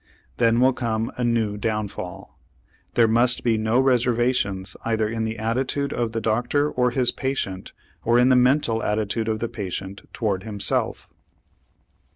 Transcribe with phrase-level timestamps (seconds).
[0.37, 2.35] Then will come a new downfall.
[2.95, 7.71] There must be no reservations either in the attitude of the doctor or his patient
[8.03, 11.07] or in the mental attitude of the patient toward himself.